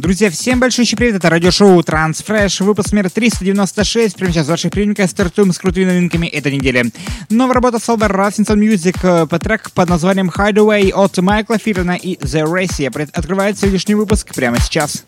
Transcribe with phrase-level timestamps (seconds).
[0.00, 4.16] Друзья, всем большой привет, это радиошоу Transfresh, выпуск номер 396.
[4.16, 6.90] Прямо сейчас в ваших приемниках стартуем с крутыми новинками этой недели.
[7.28, 12.16] Новая работа Solver Raffinson Music э, по трек под названием Hideaway от Майкла Фирена и
[12.16, 13.10] The Race.
[13.12, 15.04] Открывается сегодняшний выпуск прямо сейчас.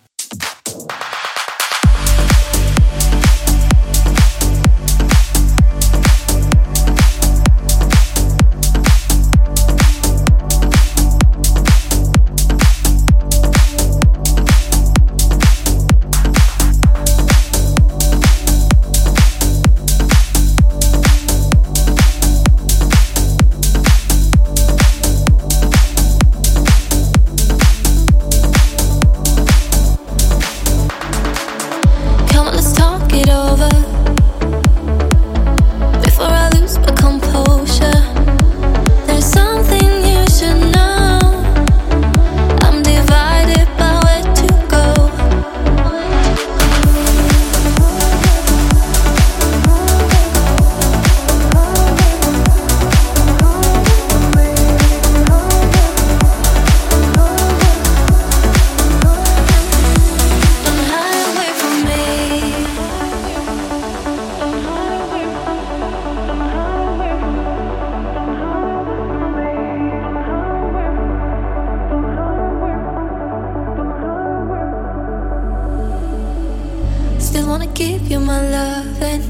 [77.32, 79.22] Still wanna give you my love and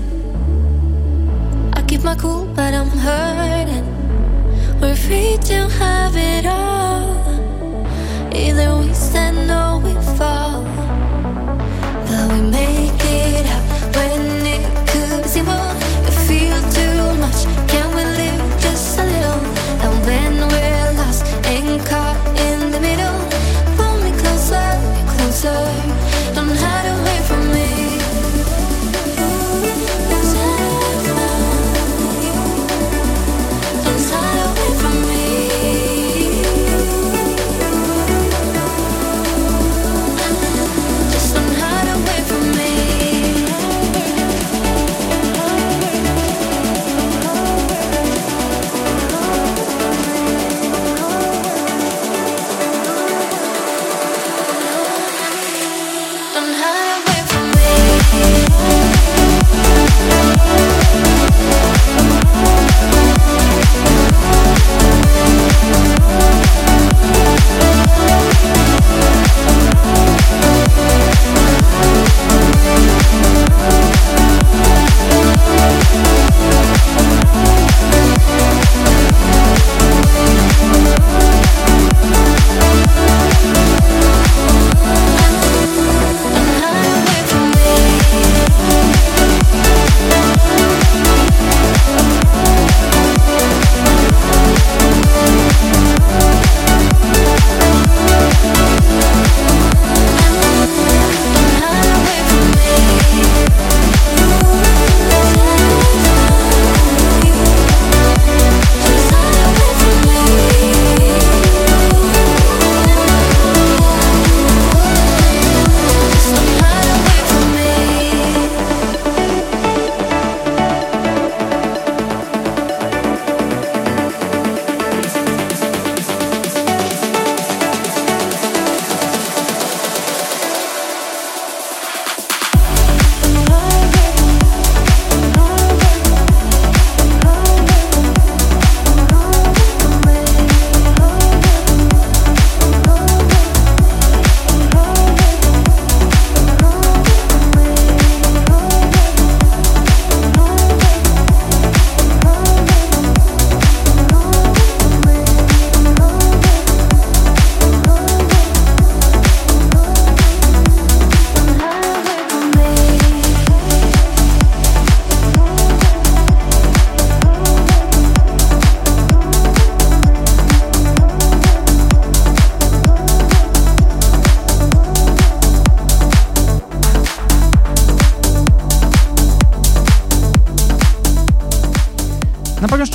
[1.73, 3.87] I keep my cool but I'm hurting.
[4.81, 7.15] We're free to have it all.
[8.35, 10.65] Either we stand or we fall.
[12.09, 12.82] But we made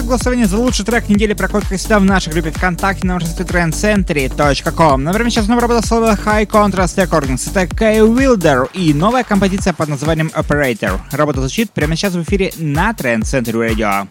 [0.03, 5.03] голосование за лучший трек недели проходит, как всегда, в нашей группе ВКонтакте на сайте trendcentry.com.
[5.03, 7.51] Например, сейчас снова работа слова High Contrast Recordings.
[7.53, 10.99] Это Кэй Уилдер и новая композиция под названием Operator.
[11.11, 14.07] Работа звучит прямо сейчас в эфире на Trend Century Radio.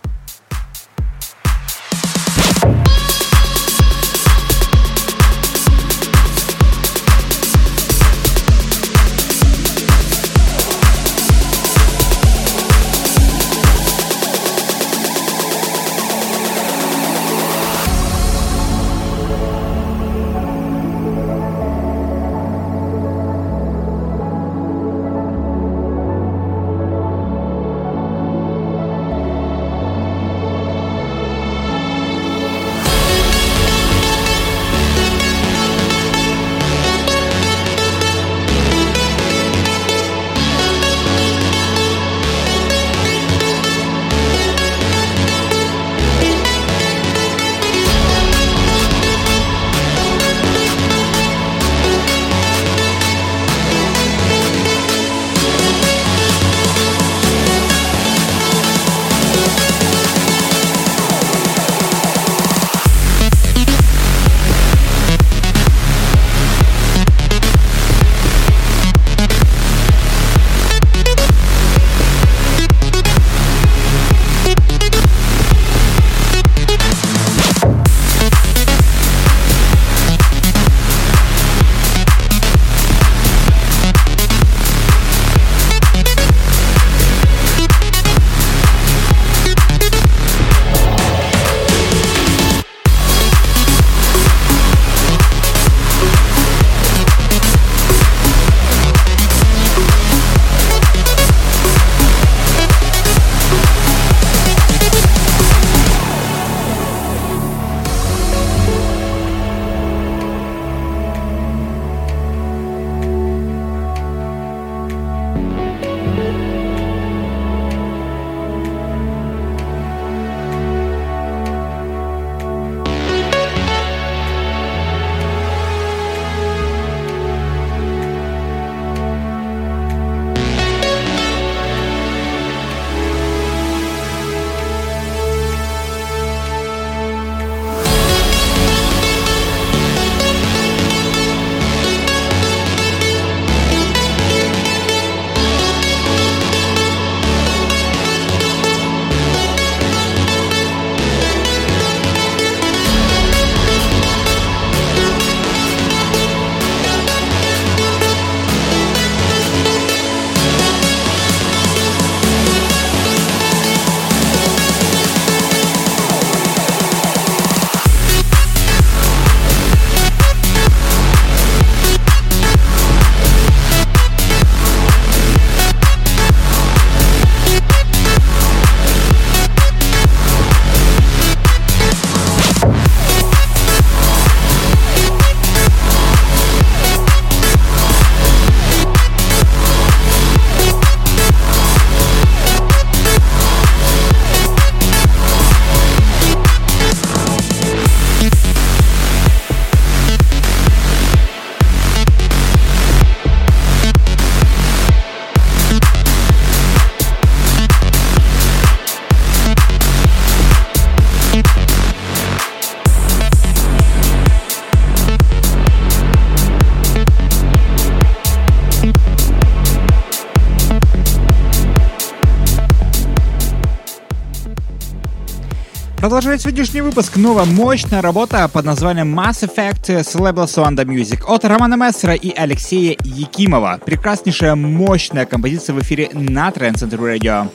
[226.06, 231.44] Продолжает сегодняшний выпуск новая мощная работа под названием Mass Effect с лейбла Suanda Music от
[231.44, 233.80] Романа Мессера и Алексея Якимова.
[233.84, 237.50] Прекраснейшая мощная композиция в эфире на Center Radio.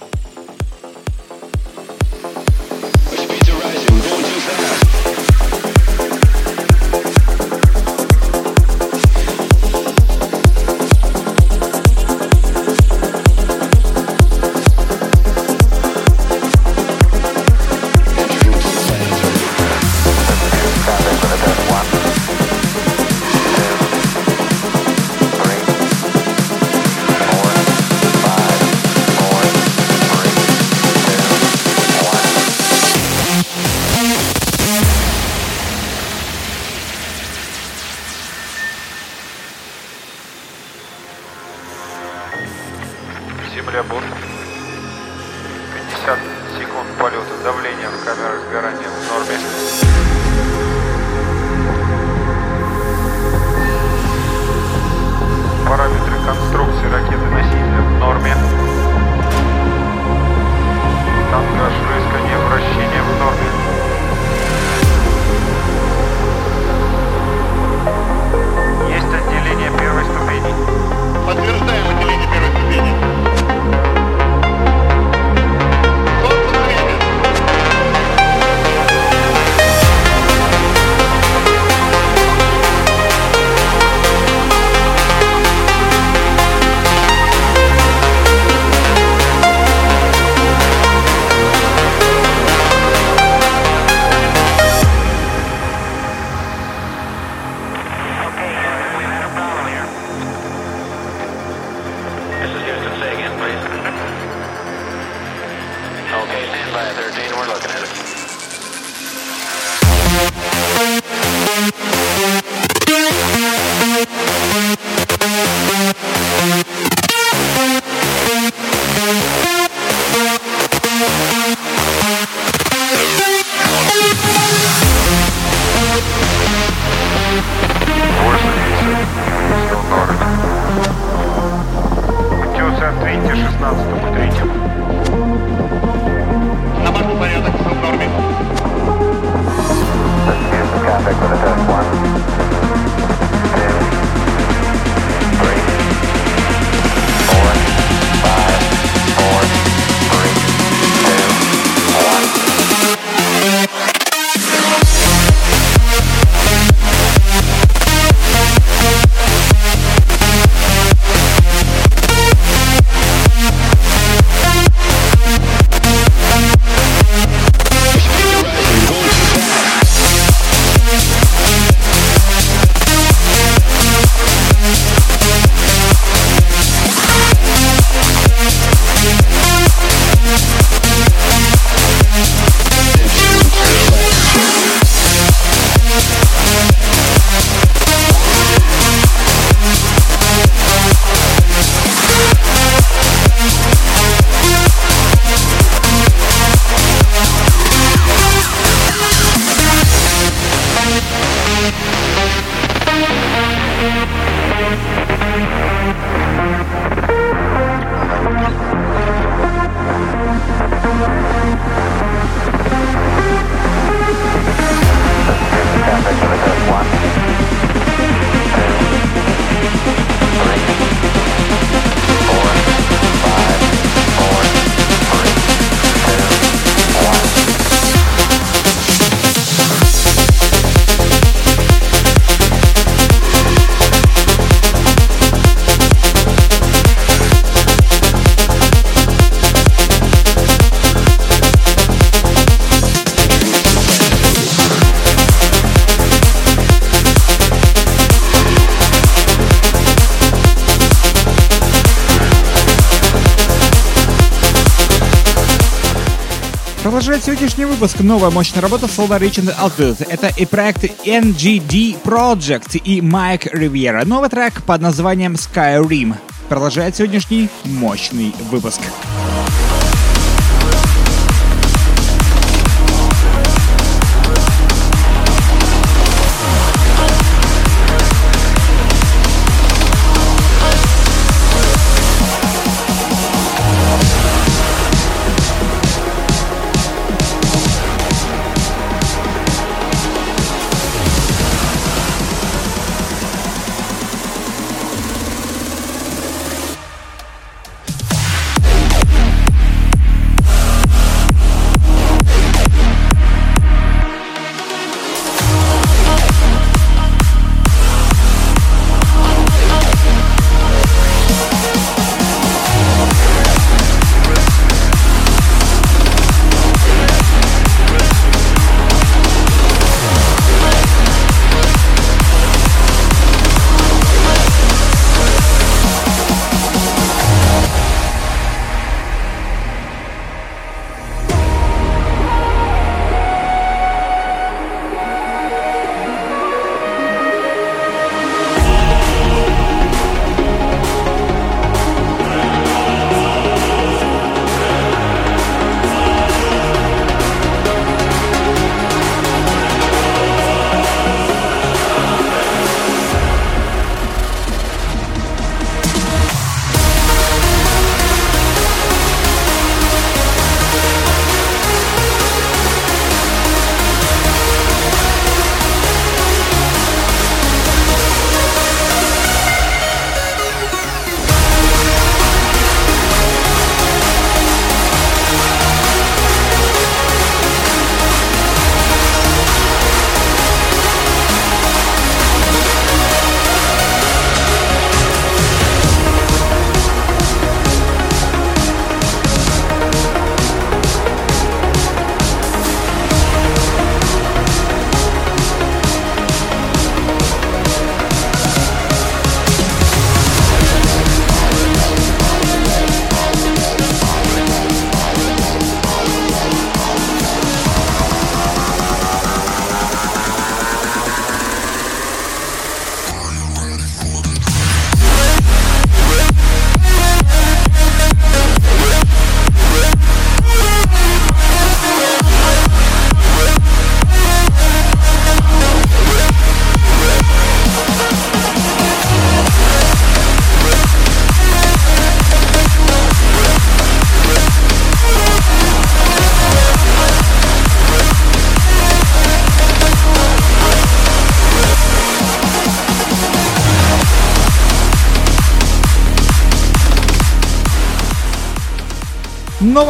[257.21, 260.07] Продолжает сегодняшний выпуск новая мощная работа Solar Reaching Altitude.
[260.09, 264.05] Это и проект NGD Project и Майк Ривьера.
[264.05, 266.15] Новый трек под названием Skyrim.
[266.49, 268.81] Продолжает сегодняшний мощный выпуск.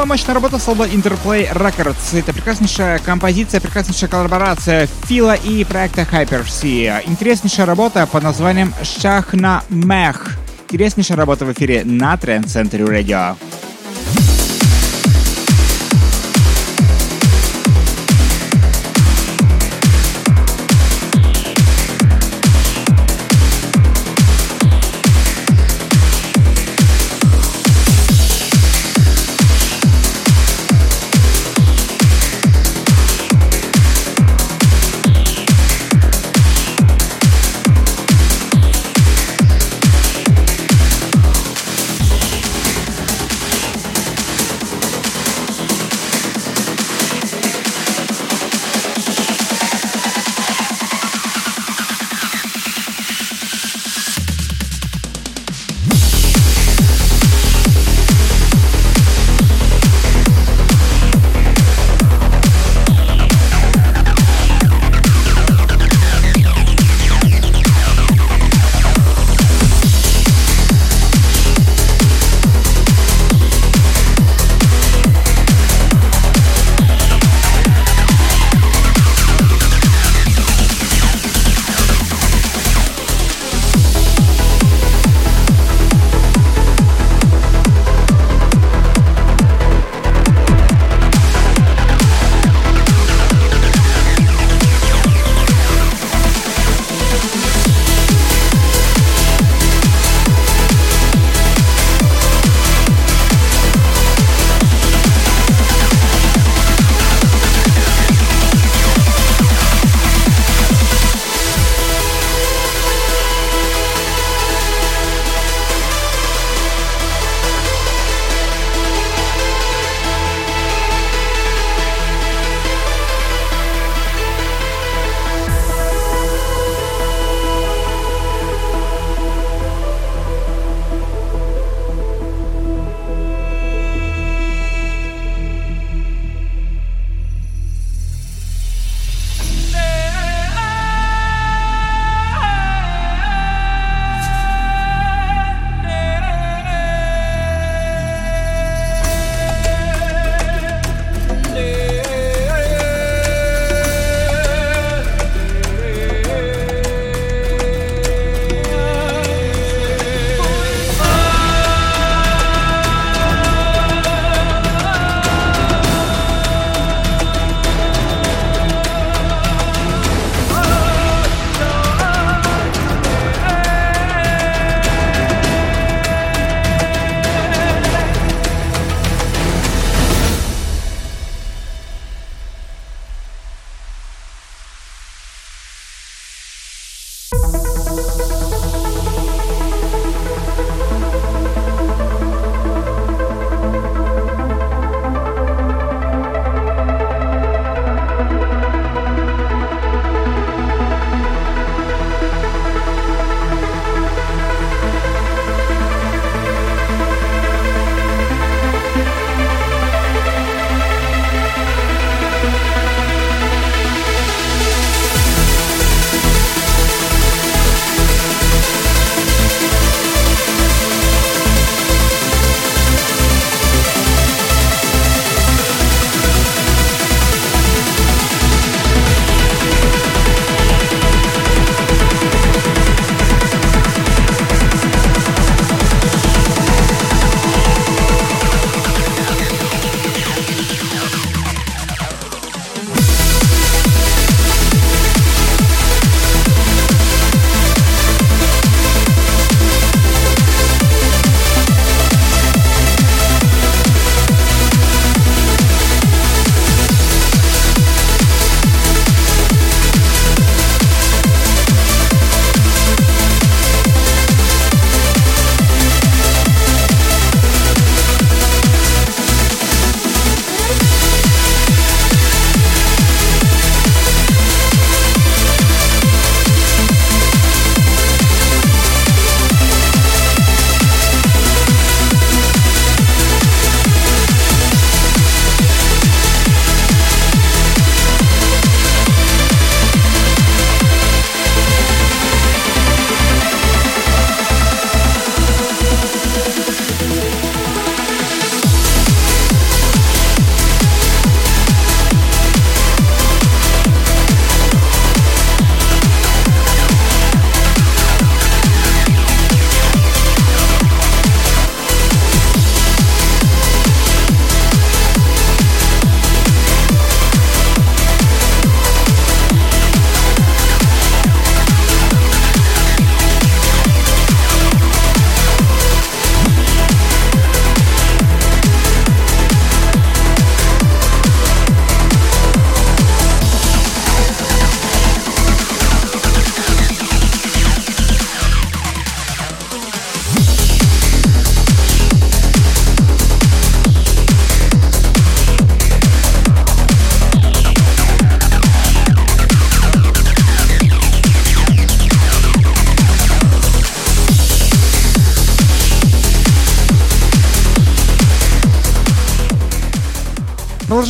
[0.02, 2.18] Новая мощная работа с лейбла Interplay Records.
[2.18, 7.04] Это прекраснейшая композиция, прекраснейшая коллаборация Фила и проекта Hyper-C.
[7.06, 10.40] Интереснейшая работа под названием Шахна Мех.
[10.70, 13.38] Интереснейшая работа в эфире на Trend Center Radio.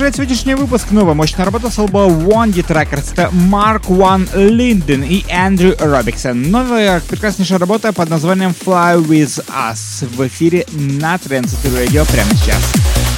[0.01, 3.13] Продолжает сегодняшний выпуск новая мощная работа с алба One Records.
[3.13, 6.49] Это Марк Ван Линден и Эндрю Робиксон.
[6.49, 13.10] Новая прекраснейшая работа под названием Fly With Us в эфире на Trend Radio прямо сейчас.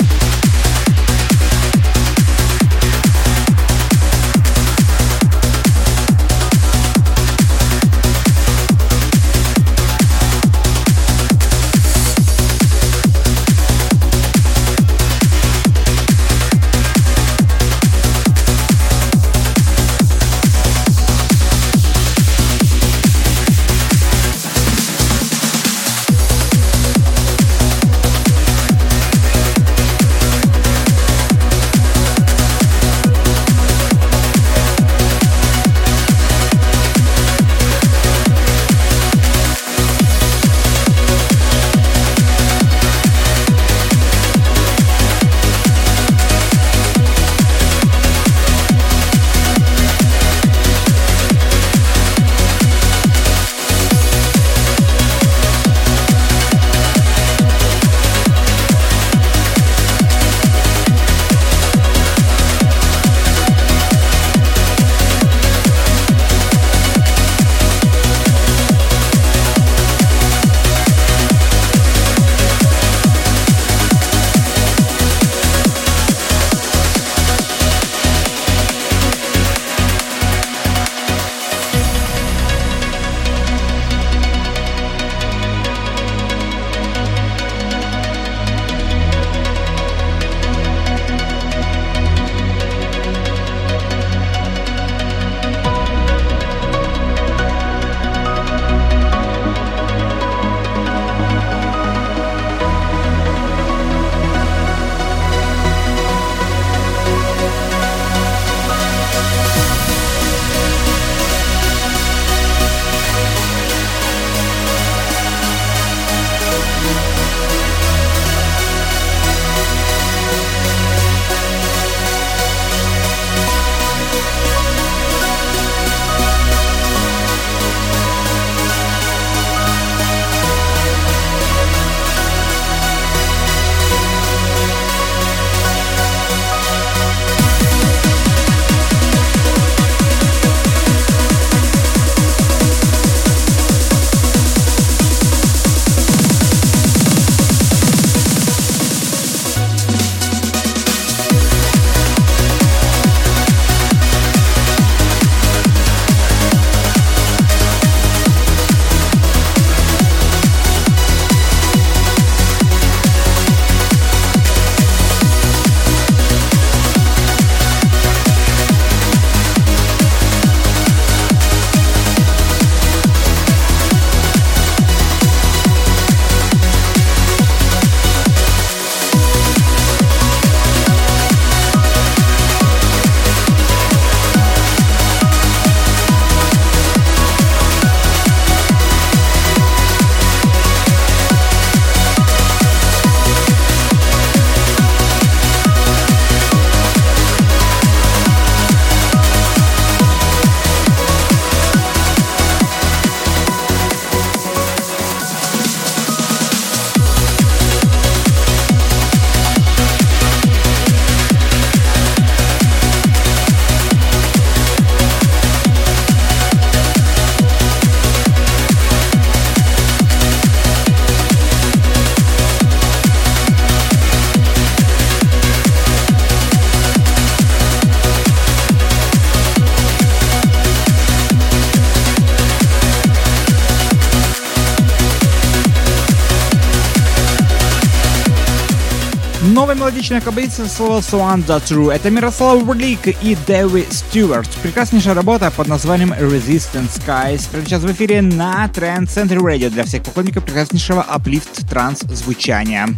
[239.72, 241.94] Мелодичная композиция слова Swan The True.
[241.94, 244.50] Это Мирослав Бурлик и Дэви Стюарт.
[244.62, 247.50] Прекраснейшая работа под названием Resistance Skies.
[247.50, 252.90] Прямо сейчас в эфире на Trend Center Radio для всех поклонников прекраснейшего uplift транс звучания.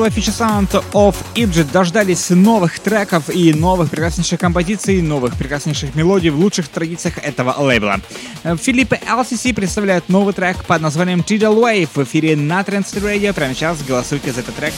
[0.00, 6.38] Лейбла Sound of Egypt дождались новых треков и новых прекраснейших композиций, новых прекраснейших мелодий в
[6.38, 8.00] лучших традициях этого лейбла.
[8.42, 13.34] Филипп LCC представляют новый трек под названием Tidal Wave в эфире на Trend Radio.
[13.34, 14.72] Прямо сейчас голосуйте за этот трек.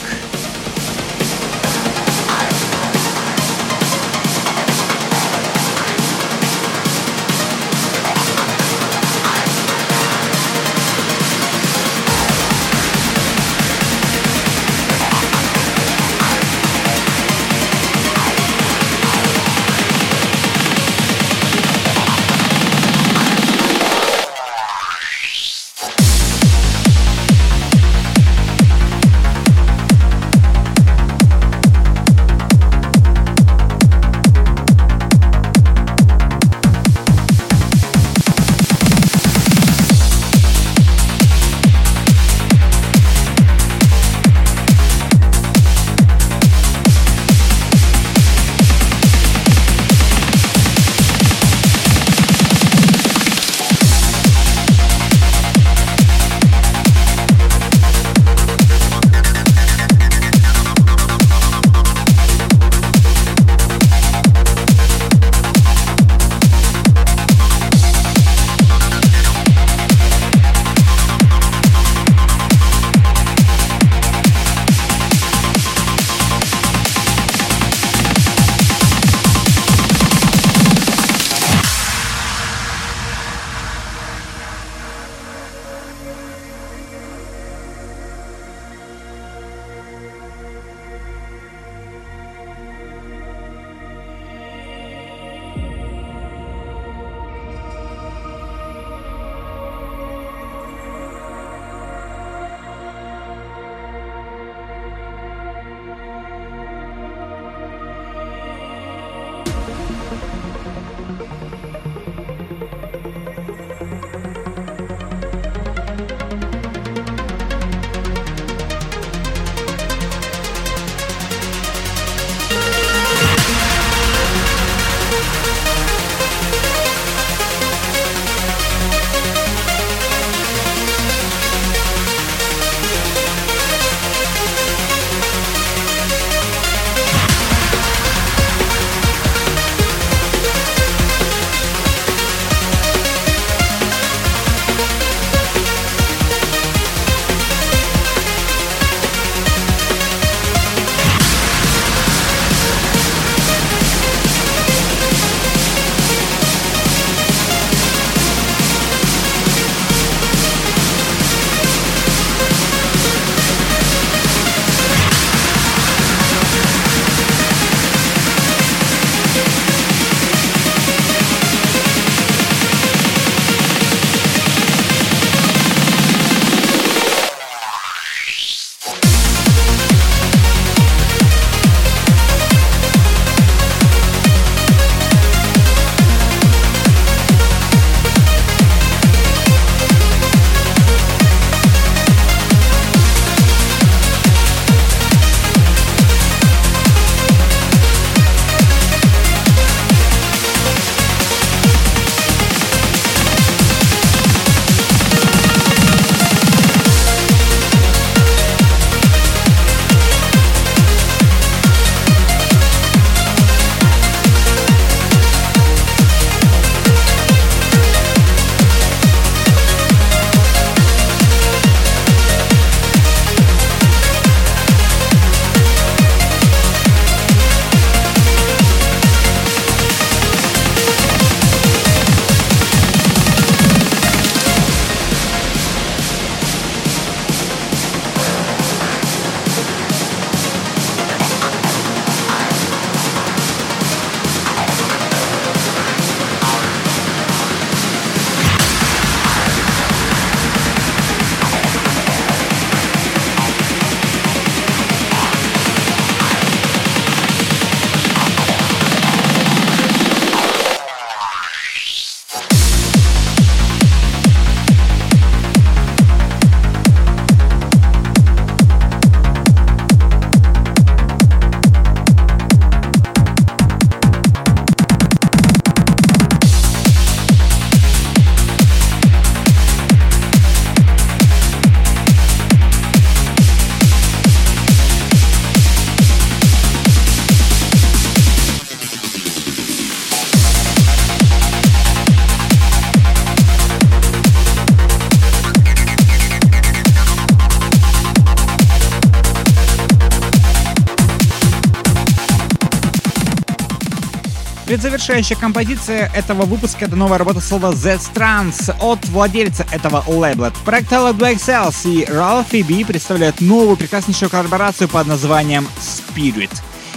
[304.73, 310.51] Предзавершающая композиция этого выпуска— это новая работа слова Z Trans от владельца этого лейбла.
[310.65, 316.49] Проект Black Cells и Ralphie B представляют новую прекраснейшую коллаборацию под названием Spirit.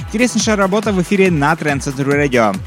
[0.06, 2.58] Интереснейшая работа в эфире на Center Radio.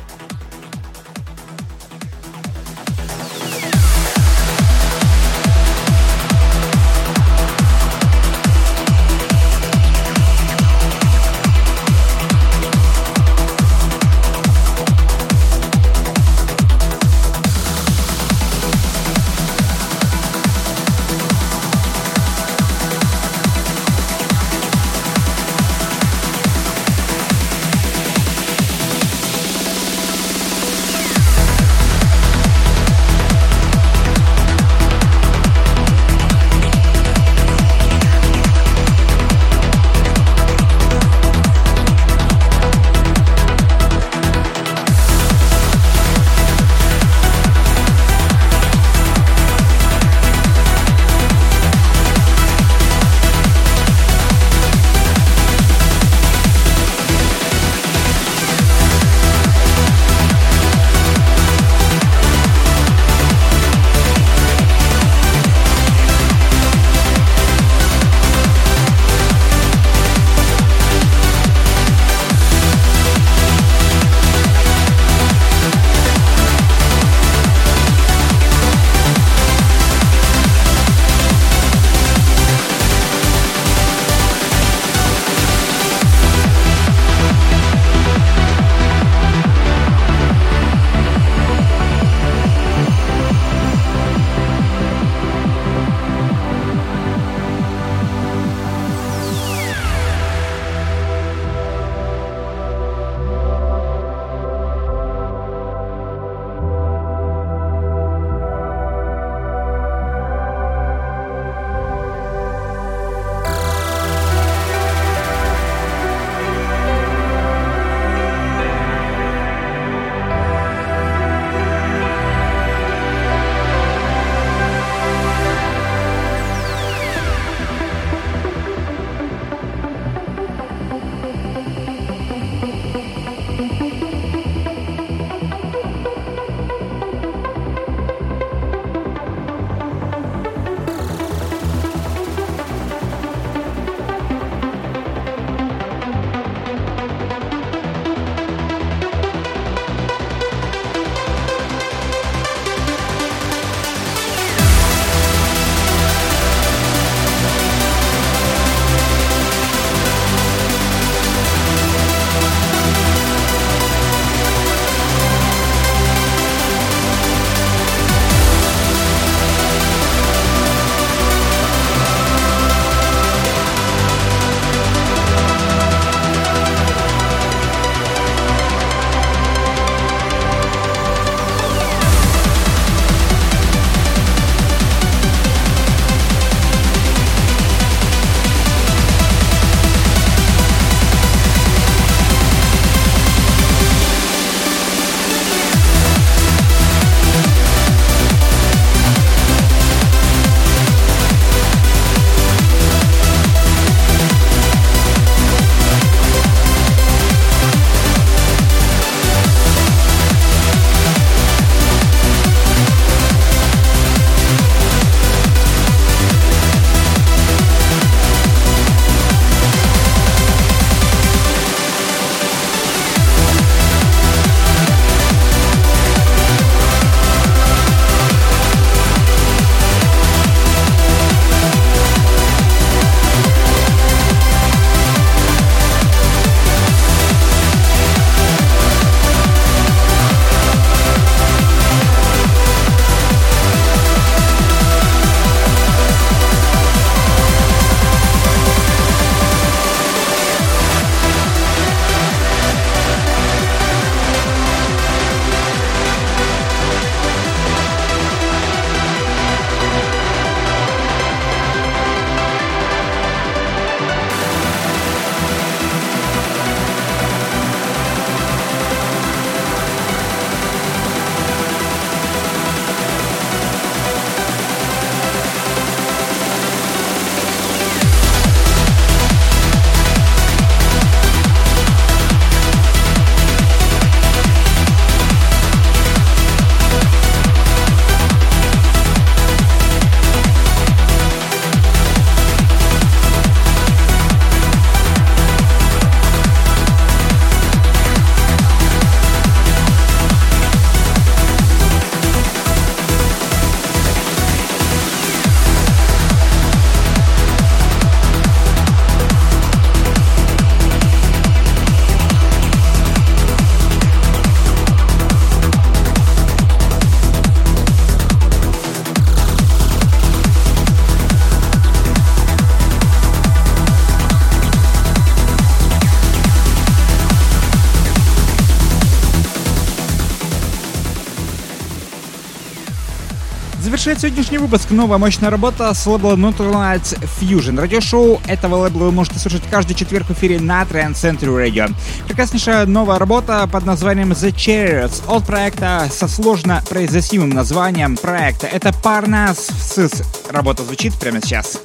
[334.10, 337.00] Завершает сегодняшний выпуск новая мощная работа с лейбла Neutral
[337.40, 337.80] Fusion.
[337.80, 341.94] Радиошоу этого лейбла вы можете слушать каждый четверг в эфире на Trend Century Radio.
[342.26, 348.66] Прекраснейшая новая работа под названием The Chariots от проекта со сложно произносимым названием проекта.
[348.66, 350.26] Это Parnas Sis.
[350.50, 351.78] Работа звучит прямо сейчас.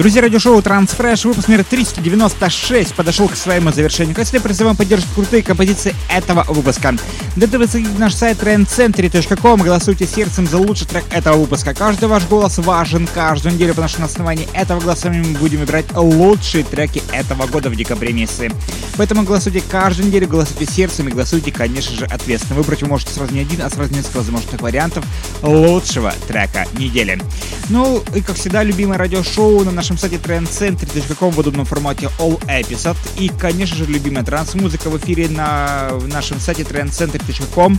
[0.00, 4.16] Друзья, радиошоу Transfresh, выпуск номер 396 подошел к своему завершению.
[4.16, 6.94] Всегда, призываем поддерживать крутые композиции этого выпуска.
[7.36, 11.74] Для этого заходите наш сайт trendcentry.com, голосуйте сердцем за лучший трек этого выпуска.
[11.74, 15.84] Каждый ваш голос важен каждую неделю, потому что на основании этого голоса мы будем выбирать
[15.94, 18.50] лучшие треки этого года в декабре месяце.
[18.96, 22.56] Поэтому голосуйте каждую неделю, голосуйте сердцем и голосуйте, конечно же, ответственно.
[22.58, 25.04] Выбрать вы можете сразу не один, а сразу несколько возможных вариантов
[25.42, 27.20] лучшего трека недели.
[27.68, 32.96] Ну и как всегда, любимое радиошоу на нашем сайте trendcentry.com в удобном формате All Episode.
[33.18, 37.78] И, конечно же, любимая транс-музыка в эфире на нашем сайте trendcentry.com.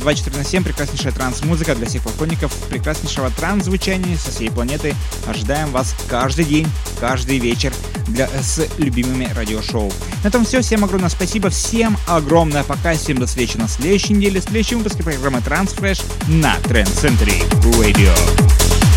[0.00, 4.96] 24 на 7 прекраснейшая транс-музыка для всех поклонников прекраснейшего транс-звучания со всей планеты.
[5.26, 6.66] Ожидаем вас каждый день,
[6.98, 7.72] каждый вечер
[8.08, 9.92] для, с любимыми радиошоу.
[10.24, 10.62] На этом все.
[10.62, 11.48] Всем огромное спасибо.
[11.50, 12.94] Всем огромное пока.
[12.94, 14.40] Всем до встречи на следующей неделе.
[14.40, 17.48] В следующем выпуске программы Transfresh на Trend Century
[17.78, 18.91] Radio.